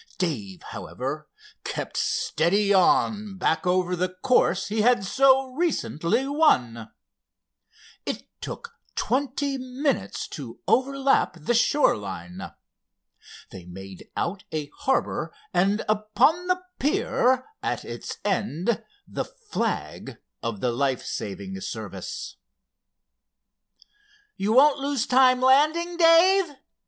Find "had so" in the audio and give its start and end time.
4.81-5.53